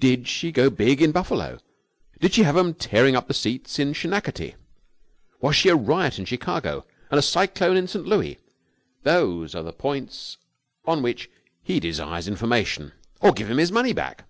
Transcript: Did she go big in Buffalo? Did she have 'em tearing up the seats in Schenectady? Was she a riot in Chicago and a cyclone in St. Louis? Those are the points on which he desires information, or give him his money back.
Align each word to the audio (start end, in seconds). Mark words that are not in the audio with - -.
Did 0.00 0.26
she 0.26 0.50
go 0.50 0.70
big 0.70 1.02
in 1.02 1.12
Buffalo? 1.12 1.58
Did 2.22 2.32
she 2.32 2.42
have 2.44 2.56
'em 2.56 2.72
tearing 2.72 3.14
up 3.14 3.28
the 3.28 3.34
seats 3.34 3.78
in 3.78 3.92
Schenectady? 3.92 4.54
Was 5.42 5.56
she 5.56 5.68
a 5.68 5.74
riot 5.76 6.18
in 6.18 6.24
Chicago 6.24 6.86
and 7.10 7.18
a 7.18 7.22
cyclone 7.22 7.76
in 7.76 7.86
St. 7.86 8.06
Louis? 8.06 8.38
Those 9.02 9.54
are 9.54 9.62
the 9.62 9.74
points 9.74 10.38
on 10.86 11.02
which 11.02 11.28
he 11.62 11.80
desires 11.80 12.26
information, 12.28 12.92
or 13.20 13.32
give 13.32 13.50
him 13.50 13.58
his 13.58 13.70
money 13.70 13.92
back. 13.92 14.26